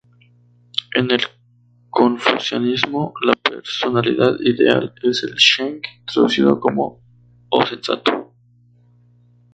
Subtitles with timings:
[0.95, 1.21] En el
[1.91, 5.79] Confucianismo, la personalidad ideal es el "sheng",
[6.11, 7.03] traducido como
[7.49, 8.33] o sensato.